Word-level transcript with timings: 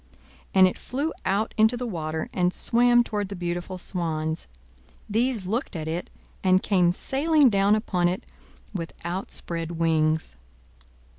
And 0.55 0.67
it 0.67 0.79
flew 0.79 1.13
out 1.27 1.53
into 1.57 1.77
the 1.77 1.85
water, 1.85 2.27
and 2.33 2.51
swam 2.55 3.03
toward 3.03 3.29
the 3.29 3.35
beautiful 3.35 3.77
swans: 3.77 4.47
these 5.07 5.45
looked 5.45 5.75
at 5.75 5.87
it, 5.87 6.09
and 6.43 6.63
came 6.63 6.91
sailing 6.91 7.51
down 7.51 7.75
upon 7.75 8.07
it 8.07 8.23
with 8.73 8.93
outspread 9.05 9.73
wings. 9.73 10.37